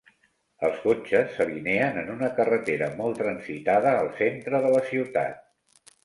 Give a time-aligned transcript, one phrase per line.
[0.67, 5.93] Els cotxes s'alineen en una carretera molt transitada al centre de la ciutat.